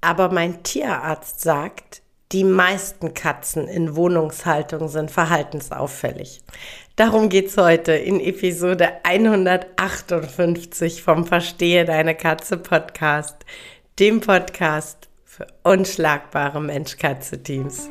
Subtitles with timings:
[0.00, 2.02] aber mein Tierarzt sagt,
[2.32, 6.42] die meisten Katzen in Wohnungshaltung sind verhaltensauffällig.
[6.96, 13.36] Darum geht's heute in Episode 158 vom Verstehe deine Katze Podcast,
[13.98, 17.90] dem Podcast für unschlagbare Mensch-Katze-Teams.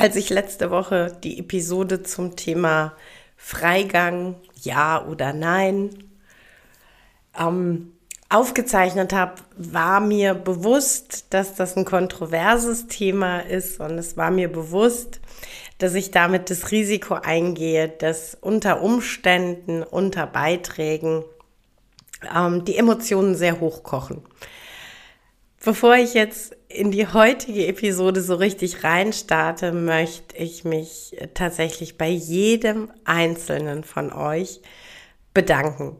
[0.00, 2.94] Als ich letzte Woche die Episode zum Thema
[3.36, 5.90] Freigang, ja oder nein,
[7.38, 7.92] ähm,
[8.30, 14.50] aufgezeichnet habe, war mir bewusst, dass das ein kontroverses Thema ist und es war mir
[14.50, 15.20] bewusst,
[15.76, 21.24] dass ich damit das Risiko eingehe, dass unter Umständen, unter Beiträgen
[22.34, 24.22] ähm, die Emotionen sehr hochkochen.
[25.62, 32.08] Bevor ich jetzt in die heutige Episode so richtig reinstarte, möchte ich mich tatsächlich bei
[32.08, 34.60] jedem einzelnen von euch
[35.34, 35.96] bedanken.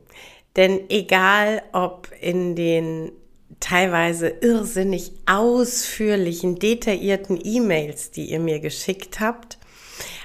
[0.56, 3.12] Denn egal ob in den
[3.60, 9.58] teilweise irrsinnig ausführlichen, detaillierten E-Mails, die ihr mir geschickt habt,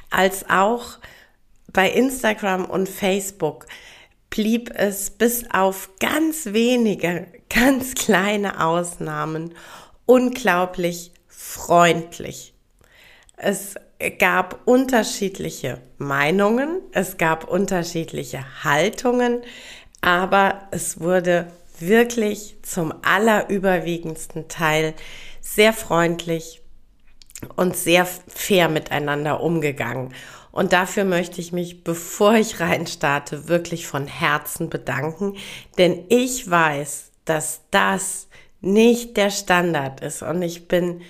[0.10, 1.00] als auch
[1.74, 3.66] bei Instagram und Facebook,
[4.36, 9.54] blieb es bis auf ganz wenige, ganz kleine Ausnahmen
[10.06, 12.54] unglaublich freundlich.
[13.38, 13.76] Es
[14.20, 19.42] gab unterschiedliche Meinungen, es gab unterschiedliche Haltungen,
[20.02, 21.48] aber es wurde
[21.80, 24.96] wirklich zum allerüberwiegendsten Teil
[25.40, 26.62] sehr freundlich
[27.56, 30.14] und sehr fair miteinander umgegangen.
[30.56, 35.36] Und dafür möchte ich mich, bevor ich reinstarte, wirklich von Herzen bedanken,
[35.78, 38.30] denn ich weiß, dass das
[38.62, 40.22] nicht der Standard ist.
[40.22, 41.02] Und ich bin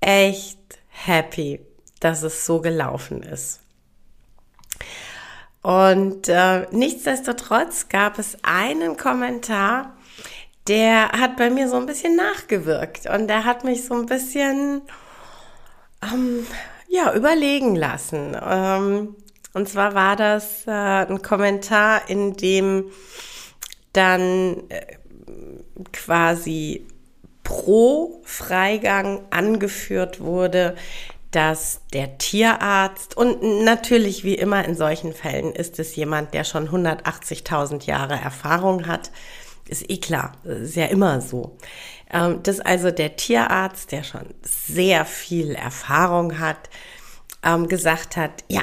[0.00, 1.66] echt happy,
[1.98, 3.58] dass es so gelaufen ist.
[5.62, 9.96] Und äh, nichtsdestotrotz gab es einen Kommentar,
[10.68, 13.06] der hat bei mir so ein bisschen nachgewirkt.
[13.06, 14.82] Und der hat mich so ein bisschen
[16.04, 16.46] ähm,
[16.90, 18.36] ja, überlegen lassen.
[18.42, 19.16] Ähm,
[19.54, 22.90] und zwar war das äh, ein Kommentar, in dem
[23.92, 24.96] dann äh,
[25.92, 26.86] quasi
[27.44, 30.76] pro Freigang angeführt wurde,
[31.30, 36.68] dass der Tierarzt und natürlich wie immer in solchen Fällen ist es jemand, der schon
[36.68, 39.12] 180.000 Jahre Erfahrung hat,
[39.68, 41.56] ist eh klar, ist ja immer so.
[42.12, 46.68] Ähm, dass also der Tierarzt, der schon sehr viel Erfahrung hat,
[47.44, 48.62] ähm, gesagt hat, ja,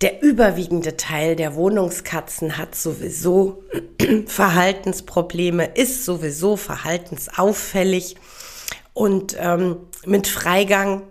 [0.00, 3.62] der überwiegende Teil der Wohnungskatzen hat sowieso
[4.26, 8.16] Verhaltensprobleme, ist sowieso verhaltensauffällig
[8.94, 11.02] und ähm, mit Freigang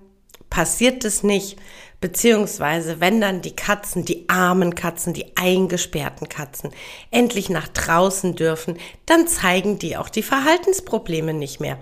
[0.50, 1.58] passiert es nicht.
[2.02, 6.72] Beziehungsweise, wenn dann die Katzen, die armen Katzen, die eingesperrten Katzen
[7.12, 11.78] endlich nach draußen dürfen, dann zeigen die auch die Verhaltensprobleme nicht mehr.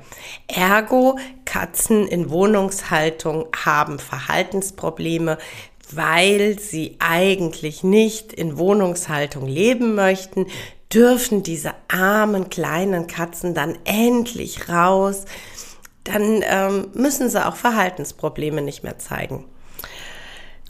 [0.47, 5.37] Ergo, Katzen in Wohnungshaltung haben Verhaltensprobleme,
[5.89, 10.47] weil sie eigentlich nicht in Wohnungshaltung leben möchten,
[10.93, 15.23] dürfen diese armen kleinen Katzen dann endlich raus.
[16.03, 19.45] Dann ähm, müssen sie auch Verhaltensprobleme nicht mehr zeigen.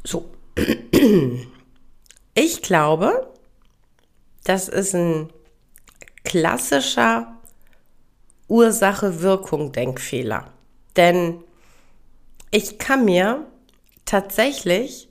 [0.03, 0.29] So.
[2.35, 3.33] Ich glaube,
[4.45, 5.29] das ist ein
[6.23, 7.35] klassischer
[8.47, 10.53] Ursache-Wirkung-Denkfehler.
[10.95, 11.43] Denn
[12.51, 13.45] ich kann mir
[14.05, 15.09] tatsächlich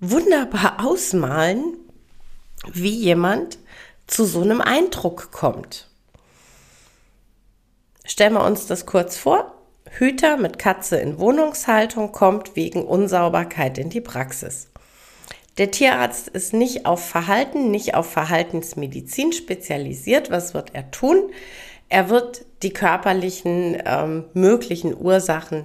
[0.00, 1.76] wunderbar ausmalen,
[2.72, 3.58] wie jemand
[4.06, 5.88] zu so einem Eindruck kommt.
[8.04, 9.55] Stellen wir uns das kurz vor.
[9.98, 14.68] Hüter mit Katze in Wohnungshaltung kommt wegen Unsauberkeit in die Praxis.
[15.56, 20.30] Der Tierarzt ist nicht auf Verhalten, nicht auf Verhaltensmedizin spezialisiert.
[20.30, 21.30] Was wird er tun?
[21.88, 25.64] Er wird die körperlichen ähm, möglichen Ursachen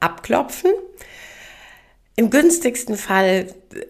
[0.00, 0.72] abklopfen.
[2.16, 3.46] Im günstigsten Fall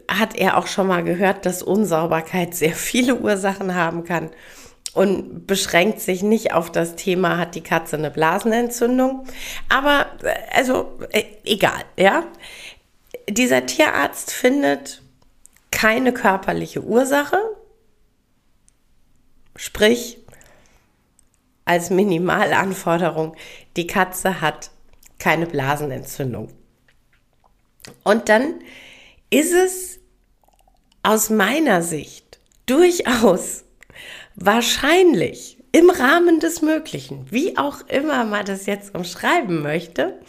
[0.08, 4.30] hat er auch schon mal gehört, dass Unsauberkeit sehr viele Ursachen haben kann
[4.94, 9.26] und beschränkt sich nicht auf das Thema, hat die Katze eine Blasenentzündung.
[9.68, 10.06] Aber,
[10.52, 12.24] also, äh, egal, ja.
[13.28, 15.02] Dieser Tierarzt findet
[15.70, 17.38] keine körperliche Ursache,
[19.56, 20.18] sprich,
[21.64, 23.34] als Minimalanforderung,
[23.76, 24.70] die Katze hat
[25.18, 26.50] keine Blasenentzündung.
[28.02, 28.60] Und dann
[29.30, 29.98] ist es
[31.02, 33.63] aus meiner Sicht durchaus
[34.36, 40.20] wahrscheinlich im Rahmen des Möglichen, wie auch immer man das jetzt umschreiben möchte,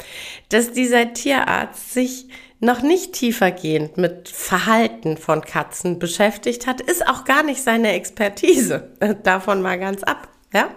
[0.50, 2.28] dass dieser Tierarzt sich
[2.60, 8.92] noch nicht tiefergehend mit Verhalten von Katzen beschäftigt hat, ist auch gar nicht seine Expertise.
[9.24, 10.70] Davon mal ganz ab, ja.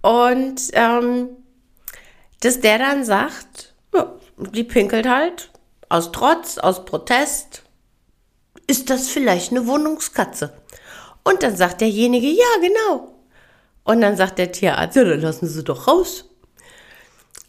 [0.00, 1.28] Und ähm,
[2.40, 5.50] dass der dann sagt, ja, die pinkelt halt
[5.88, 7.62] aus Trotz, aus Protest.
[8.66, 10.52] Ist das vielleicht eine Wohnungskatze?
[11.24, 13.14] Und dann sagt derjenige, ja, genau.
[13.84, 16.24] Und dann sagt der Tierarzt, ja, dann lassen Sie doch raus.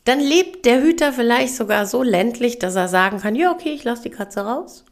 [0.06, 3.83] Dann lebt der Hüter vielleicht sogar so ländlich, dass er sagen kann, ja, okay, ich
[3.83, 4.86] lasse die Katze raus.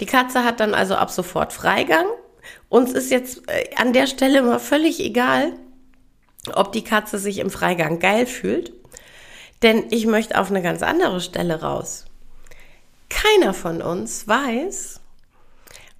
[0.00, 2.06] Die Katze hat dann also ab sofort Freigang.
[2.68, 5.52] Uns ist jetzt äh, an der Stelle immer völlig egal,
[6.54, 8.72] ob die Katze sich im Freigang geil fühlt.
[9.62, 12.06] Denn ich möchte auf eine ganz andere Stelle raus.
[13.08, 15.01] Keiner von uns weiß,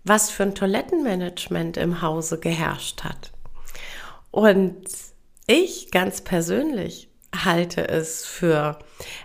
[0.04, 3.32] was für ein Toilettenmanagement im Hause geherrscht hat.
[4.31, 4.84] Und
[5.46, 8.78] ich ganz persönlich halte es für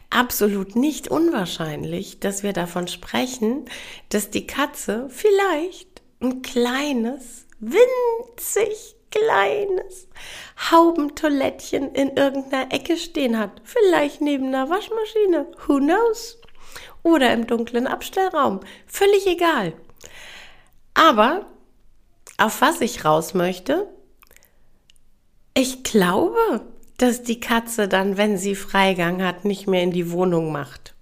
[0.09, 3.65] absolut nicht unwahrscheinlich, dass wir davon sprechen,
[4.09, 10.07] dass die Katze vielleicht ein kleines, winzig kleines
[10.71, 13.61] Haubentoilettchen in irgendeiner Ecke stehen hat.
[13.63, 15.47] Vielleicht neben einer Waschmaschine.
[15.65, 16.39] Who knows?
[17.03, 18.59] Oder im dunklen Abstellraum.
[18.85, 19.73] Völlig egal.
[20.97, 21.45] Aber
[22.39, 23.87] auf was ich raus möchte,
[25.53, 26.65] ich glaube,
[26.97, 30.95] dass die Katze dann, wenn sie Freigang hat, nicht mehr in die Wohnung macht.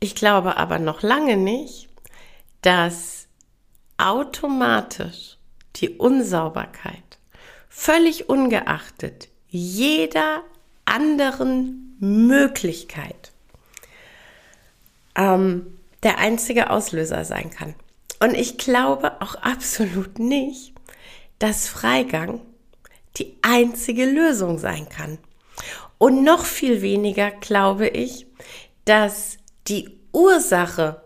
[0.00, 1.90] Ich glaube aber noch lange nicht,
[2.62, 3.28] dass
[3.98, 5.36] automatisch
[5.76, 7.18] die Unsauberkeit,
[7.68, 10.42] völlig ungeachtet jeder
[10.86, 13.32] anderen Möglichkeit,
[15.14, 17.74] ähm, der einzige Auslöser sein kann.
[18.20, 20.74] Und ich glaube auch absolut nicht,
[21.38, 22.40] dass Freigang
[23.16, 25.18] die einzige Lösung sein kann.
[25.98, 28.26] Und noch viel weniger glaube ich,
[28.84, 31.02] dass die Ursache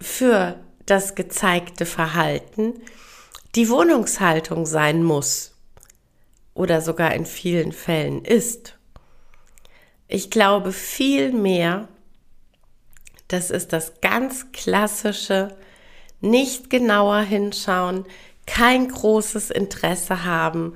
[0.00, 2.74] für das gezeigte Verhalten
[3.54, 5.54] die Wohnungshaltung sein muss
[6.54, 8.78] oder sogar in vielen Fällen ist.
[10.08, 11.88] Ich glaube vielmehr,
[13.28, 15.56] das ist das ganz klassische,
[16.22, 18.04] nicht genauer hinschauen,
[18.46, 20.74] kein großes Interesse haben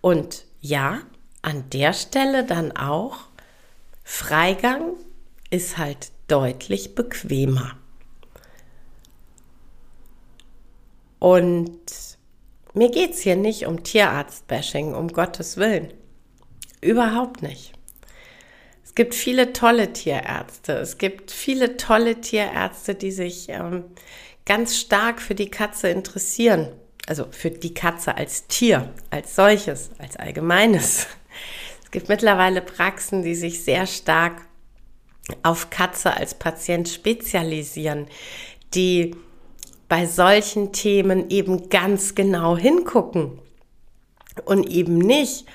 [0.00, 1.00] und ja,
[1.42, 3.18] an der Stelle dann auch,
[4.02, 4.94] Freigang
[5.50, 7.76] ist halt deutlich bequemer.
[11.18, 11.80] Und
[12.72, 15.92] mir geht es hier nicht um Tierarzt-Bashing, um Gottes Willen.
[16.80, 17.73] Überhaupt nicht.
[18.94, 20.74] Es gibt viele tolle Tierärzte.
[20.74, 23.84] Es gibt viele tolle Tierärzte, die sich ähm,
[24.46, 26.68] ganz stark für die Katze interessieren
[27.06, 31.06] also für die Katze als Tier, als solches, als allgemeines.
[31.82, 34.42] Es gibt mittlerweile Praxen, die sich sehr stark
[35.42, 38.06] auf Katze als Patient spezialisieren,
[38.74, 39.14] die
[39.88, 43.38] bei solchen Themen eben ganz genau hingucken
[44.44, 45.46] und eben nicht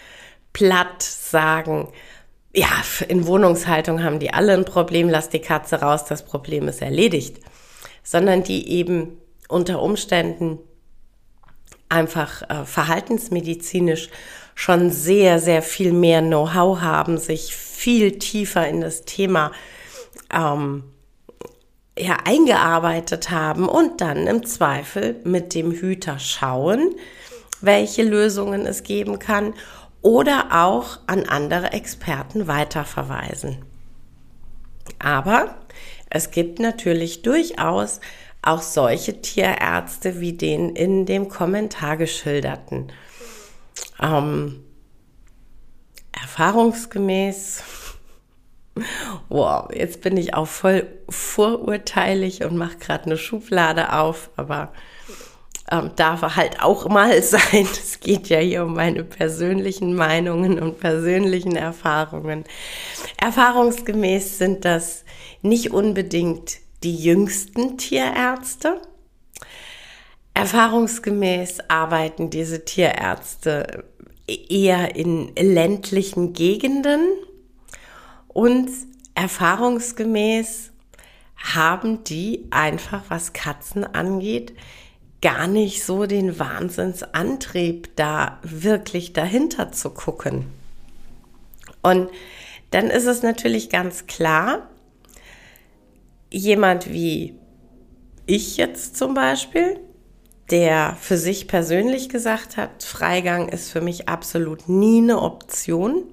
[0.53, 1.91] platt sagen,
[2.53, 2.67] ja,
[3.07, 7.37] in Wohnungshaltung haben die alle ein Problem, lass die Katze raus, das Problem ist erledigt,
[8.03, 10.59] sondern die eben unter Umständen
[11.89, 14.09] einfach äh, verhaltensmedizinisch
[14.55, 19.51] schon sehr, sehr viel mehr Know-how haben, sich viel tiefer in das Thema
[20.33, 20.83] ähm,
[21.97, 26.95] ja, eingearbeitet haben und dann im Zweifel mit dem Hüter schauen,
[27.61, 29.53] welche Lösungen es geben kann
[30.01, 33.65] oder auch an andere Experten weiterverweisen.
[34.97, 35.55] Aber
[36.09, 37.99] es gibt natürlich durchaus
[38.41, 42.91] auch solche Tierärzte wie den in dem Kommentar geschilderten.
[44.01, 44.63] Ähm,
[46.11, 47.63] erfahrungsgemäß,
[49.29, 54.71] wow, jetzt bin ich auch voll vorurteilig und mache gerade eine Schublade auf, aber
[55.71, 57.67] ähm, darf halt auch mal sein.
[57.71, 62.45] Es geht ja hier um meine persönlichen Meinungen und persönlichen Erfahrungen.
[63.17, 65.03] Erfahrungsgemäß sind das
[65.41, 68.81] nicht unbedingt die jüngsten Tierärzte.
[70.33, 73.83] Erfahrungsgemäß arbeiten diese Tierärzte
[74.27, 77.01] eher in ländlichen Gegenden
[78.27, 78.69] und
[79.15, 80.71] erfahrungsgemäß
[81.35, 84.53] haben die einfach, was Katzen angeht,
[85.21, 90.45] gar nicht so den Wahnsinnsantrieb, da wirklich dahinter zu gucken.
[91.81, 92.09] Und
[92.71, 94.69] dann ist es natürlich ganz klar,
[96.31, 97.35] jemand wie
[98.25, 99.79] ich jetzt zum Beispiel,
[100.51, 106.03] der für sich persönlich gesagt hat, Freigang ist für mich absolut nie eine Option,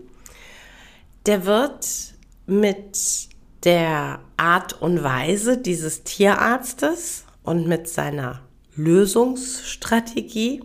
[1.26, 2.14] der wird
[2.46, 3.28] mit
[3.64, 8.46] der Art und Weise dieses Tierarztes und mit seiner
[8.76, 10.62] Lösungsstrategie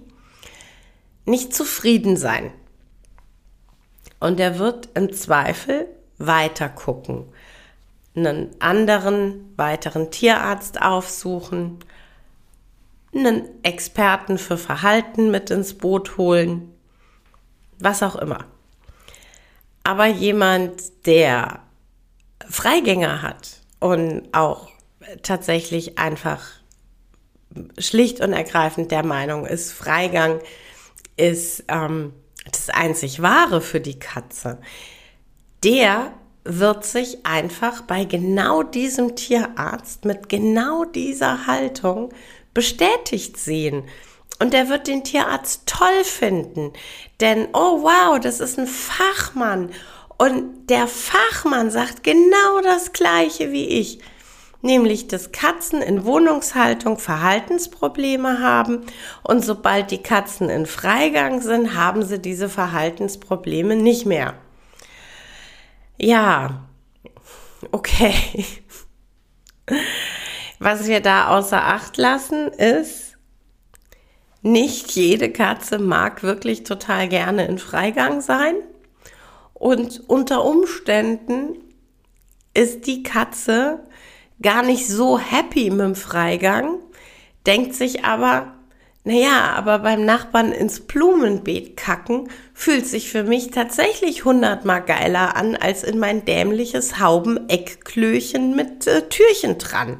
[1.25, 2.51] nicht zufrieden sein.
[4.19, 5.87] Und er wird im Zweifel
[6.17, 7.25] weiter gucken,
[8.15, 11.79] einen anderen, weiteren Tierarzt aufsuchen,
[13.13, 16.73] einen Experten für Verhalten mit ins Boot holen,
[17.79, 18.45] was auch immer.
[19.83, 21.61] Aber jemand, der
[22.47, 24.69] Freigänger hat und auch
[25.23, 26.60] tatsächlich einfach
[27.77, 30.39] schlicht und ergreifend der Meinung ist, Freigang
[31.17, 32.13] ist ähm,
[32.49, 34.59] das einzig Wahre für die Katze,
[35.63, 42.11] der wird sich einfach bei genau diesem Tierarzt mit genau dieser Haltung
[42.53, 43.83] bestätigt sehen.
[44.39, 46.73] Und er wird den Tierarzt toll finden,
[47.19, 49.69] denn, oh wow, das ist ein Fachmann.
[50.17, 53.99] Und der Fachmann sagt genau das gleiche wie ich
[54.61, 58.85] nämlich dass Katzen in Wohnungshaltung Verhaltensprobleme haben
[59.23, 64.35] und sobald die Katzen in Freigang sind, haben sie diese Verhaltensprobleme nicht mehr.
[65.97, 66.67] Ja,
[67.71, 68.45] okay.
[70.59, 73.17] Was wir da außer Acht lassen ist,
[74.43, 78.55] nicht jede Katze mag wirklich total gerne in Freigang sein.
[79.53, 81.57] Und unter Umständen
[82.53, 83.83] ist die Katze
[84.41, 86.79] gar nicht so happy mit dem Freigang,
[87.45, 88.53] denkt sich aber,
[89.03, 95.55] naja, aber beim Nachbarn ins Blumenbeet kacken fühlt sich für mich tatsächlich hundertmal geiler an
[95.55, 99.97] als in mein dämliches Hauben-Eckklöchen mit äh, Türchen dran.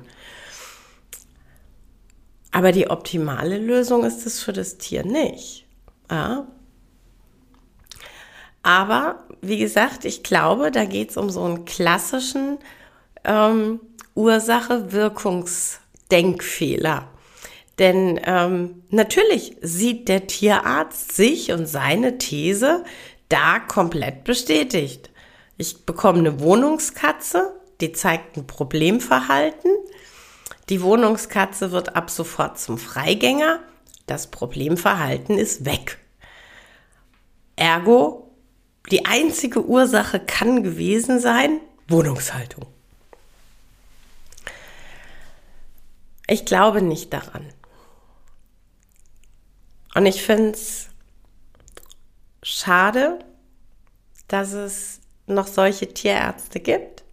[2.51, 5.65] Aber die optimale Lösung ist es für das Tier nicht.
[6.12, 6.45] Ja.
[8.62, 12.60] Aber wie gesagt, ich glaube, da geht es um so einen klassischen
[13.24, 13.79] ähm,
[14.15, 17.08] Ursache-Wirkungsdenkfehler.
[17.80, 22.84] Denn ähm, natürlich sieht der Tierarzt sich und seine These
[23.30, 25.10] da komplett bestätigt.
[25.58, 29.72] Ich bekomme eine Wohnungskatze, die zeigt ein Problemverhalten.
[30.70, 33.60] Die Wohnungskatze wird ab sofort zum Freigänger.
[34.06, 35.98] Das Problemverhalten ist weg.
[37.56, 38.32] Ergo,
[38.91, 42.65] die einzige Ursache kann gewesen sein Wohnungshaltung.
[46.32, 47.46] Ich glaube nicht daran.
[49.94, 50.88] Und ich finde es
[52.42, 53.20] schade,
[54.30, 57.04] dass es noch solche Tierärzte gibt.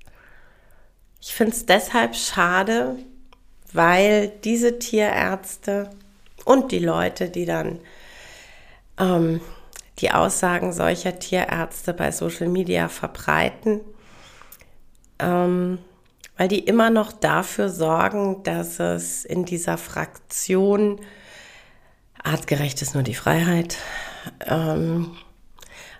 [1.20, 2.94] Ich finde es deshalb schade,
[3.72, 5.90] weil diese Tierärzte
[6.44, 7.80] und die Leute, die dann
[9.00, 9.40] ähm,
[9.98, 13.80] die Aussagen solcher Tierärzte bei Social Media verbreiten,
[15.18, 15.80] ähm,
[16.38, 21.00] weil die immer noch dafür sorgen, dass es in dieser Fraktion
[22.22, 23.76] artgerecht ist nur die Freiheit,
[24.46, 25.16] ähm,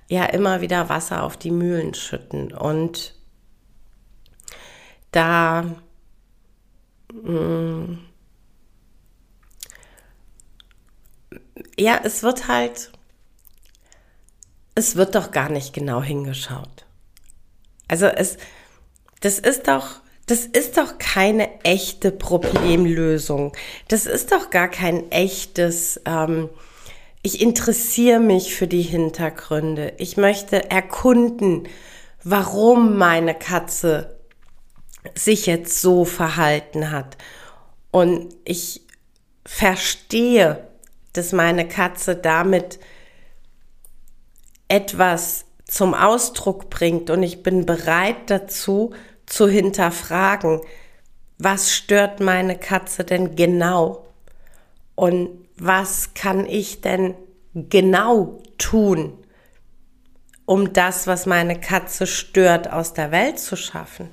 [0.09, 3.15] ja immer wieder Wasser auf die Mühlen schütten und
[5.11, 5.65] da
[7.13, 7.99] mh, mm,
[11.79, 12.93] ja, es wird halt,
[14.75, 16.87] es wird doch gar nicht genau hingeschaut.
[17.89, 18.37] Also es,
[19.21, 23.57] das ist doch, das ist doch keine echte Problemlösung.
[23.89, 26.51] Das ist doch gar kein echtes, ähm,
[27.23, 29.95] ich interessiere mich für die Hintergründe.
[29.97, 31.67] Ich möchte erkunden,
[32.23, 34.19] warum meine Katze
[35.15, 37.17] sich jetzt so verhalten hat.
[37.91, 38.83] Und ich
[39.47, 40.69] verstehe,
[41.15, 42.79] dass meine Katze damit
[44.69, 48.93] etwas zum Ausdruck bringt und ich bin bereit dazu,
[49.29, 50.61] zu hinterfragen,
[51.39, 54.07] was stört meine Katze denn genau?
[54.95, 57.15] Und was kann ich denn
[57.55, 59.17] genau tun,
[60.45, 64.09] um das, was meine Katze stört, aus der Welt zu schaffen.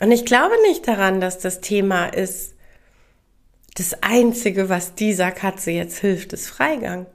[0.00, 2.54] Und ich glaube nicht daran, dass das Thema ist,
[3.76, 7.06] das Einzige, was dieser Katze jetzt hilft, ist Freigang.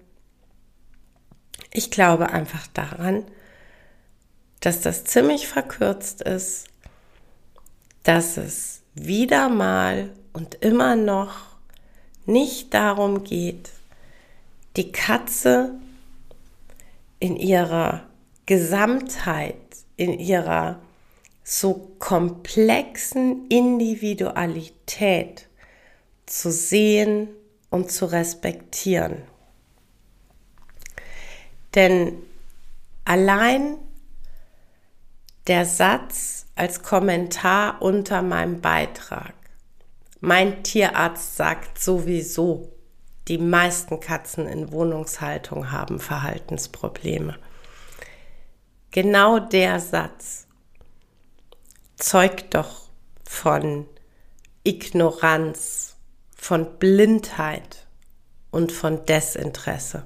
[1.71, 3.25] Ich glaube einfach daran,
[4.59, 6.67] dass das ziemlich verkürzt ist,
[8.03, 11.57] dass es wieder mal und immer noch
[12.25, 13.71] nicht darum geht,
[14.75, 15.75] die Katze
[17.19, 18.03] in ihrer
[18.45, 19.55] Gesamtheit,
[19.97, 20.79] in ihrer
[21.43, 25.47] so komplexen Individualität
[26.25, 27.29] zu sehen
[27.69, 29.23] und zu respektieren.
[31.75, 32.13] Denn
[33.05, 33.77] allein
[35.49, 39.33] der Satz als Kommentar unter meinem Beitrag,
[40.19, 42.71] mein Tierarzt sagt sowieso,
[43.27, 47.35] die meisten Katzen in Wohnungshaltung haben Verhaltensprobleme.
[48.91, 50.47] Genau der Satz
[51.95, 52.89] zeugt doch
[53.23, 53.87] von
[54.63, 55.95] Ignoranz,
[56.35, 57.87] von Blindheit
[58.51, 60.05] und von Desinteresse.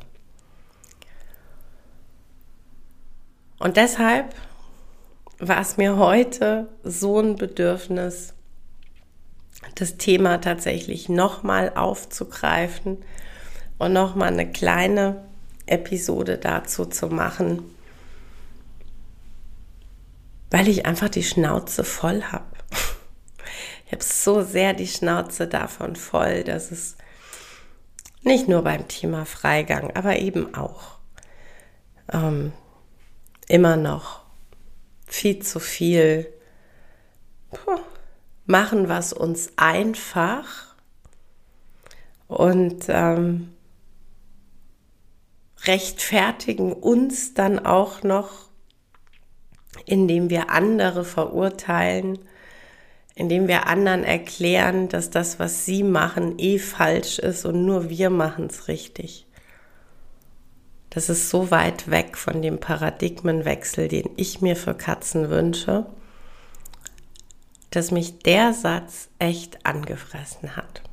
[3.59, 4.35] Und deshalb
[5.39, 8.33] war es mir heute so ein Bedürfnis,
[9.75, 12.97] das Thema tatsächlich nochmal aufzugreifen
[13.77, 15.23] und nochmal eine kleine
[15.65, 17.63] Episode dazu zu machen,
[20.51, 22.45] weil ich einfach die Schnauze voll habe.
[23.85, 26.97] Ich habe so sehr die Schnauze davon voll, dass es
[28.23, 30.97] nicht nur beim Thema Freigang, aber eben auch
[32.11, 32.53] ähm,
[33.47, 34.22] immer noch
[35.13, 36.27] viel zu viel.
[38.45, 40.75] Machen, was uns einfach.
[42.27, 43.53] Und ähm,
[45.65, 48.49] rechtfertigen uns dann auch noch,
[49.85, 52.17] indem wir andere verurteilen,
[53.13, 58.09] indem wir anderen erklären, dass das, was sie machen, eh falsch ist und nur wir
[58.09, 59.27] machen es richtig.
[60.93, 65.85] Das ist so weit weg von dem Paradigmenwechsel, den ich mir für Katzen wünsche
[67.73, 70.83] dass mich der Satz echt angefressen hat.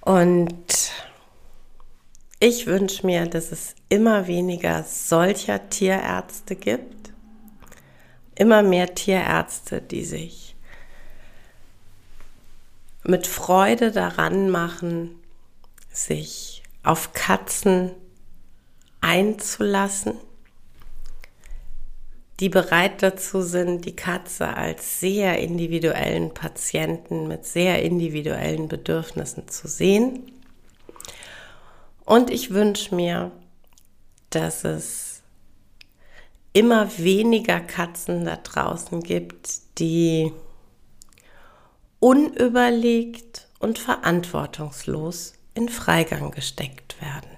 [0.00, 0.90] Und
[2.38, 7.12] ich wünsche mir, dass es immer weniger solcher Tierärzte gibt,
[8.34, 10.56] immer mehr Tierärzte, die sich
[13.04, 15.19] mit Freude daran machen,
[15.92, 17.92] sich auf Katzen
[19.00, 20.14] einzulassen
[22.40, 29.68] die bereit dazu sind, die Katze als sehr individuellen Patienten mit sehr individuellen Bedürfnissen zu
[29.68, 30.32] sehen.
[32.06, 33.30] Und ich wünsche mir,
[34.30, 35.22] dass es
[36.54, 40.32] immer weniger Katzen da draußen gibt, die
[42.00, 47.30] unüberlegt und verantwortungslos in Freigang gesteckt werden.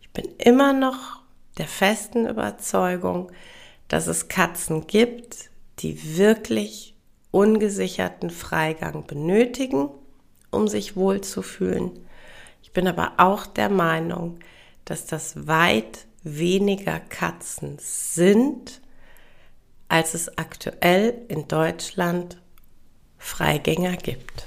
[0.00, 1.22] Ich bin immer noch
[1.58, 3.30] der festen Überzeugung,
[3.88, 6.94] dass es Katzen gibt, die wirklich
[7.30, 9.90] ungesicherten Freigang benötigen,
[10.50, 11.90] um sich wohlzufühlen.
[12.62, 14.38] Ich bin aber auch der Meinung,
[14.84, 18.80] dass das weit weniger Katzen sind,
[19.88, 22.40] als es aktuell in Deutschland
[23.18, 24.46] Freigänger gibt.